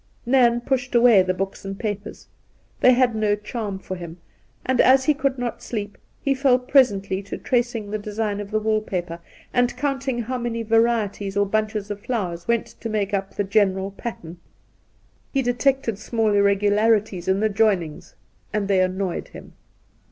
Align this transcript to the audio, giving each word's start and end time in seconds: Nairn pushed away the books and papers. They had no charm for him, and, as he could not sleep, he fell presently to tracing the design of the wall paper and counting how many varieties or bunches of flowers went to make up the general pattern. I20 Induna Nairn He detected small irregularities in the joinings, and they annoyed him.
Nairn 0.25 0.61
pushed 0.61 0.95
away 0.95 1.21
the 1.21 1.31
books 1.31 1.63
and 1.63 1.77
papers. 1.77 2.25
They 2.79 2.93
had 2.93 3.13
no 3.13 3.35
charm 3.35 3.77
for 3.77 3.95
him, 3.95 4.17
and, 4.65 4.81
as 4.81 5.03
he 5.05 5.13
could 5.13 5.37
not 5.37 5.61
sleep, 5.61 5.95
he 6.23 6.33
fell 6.33 6.57
presently 6.57 7.21
to 7.21 7.37
tracing 7.37 7.91
the 7.91 7.99
design 7.99 8.39
of 8.39 8.49
the 8.49 8.57
wall 8.59 8.81
paper 8.81 9.19
and 9.53 9.77
counting 9.77 10.23
how 10.23 10.39
many 10.39 10.63
varieties 10.63 11.37
or 11.37 11.45
bunches 11.45 11.91
of 11.91 11.99
flowers 11.99 12.47
went 12.47 12.65
to 12.65 12.89
make 12.89 13.13
up 13.13 13.35
the 13.35 13.43
general 13.43 13.91
pattern. 13.91 14.37
I20 14.37 14.37
Induna 14.37 15.13
Nairn 15.13 15.19
He 15.33 15.41
detected 15.43 15.99
small 15.99 16.33
irregularities 16.33 17.27
in 17.27 17.39
the 17.39 17.49
joinings, 17.51 18.15
and 18.51 18.67
they 18.67 18.81
annoyed 18.81 19.27
him. 19.27 19.53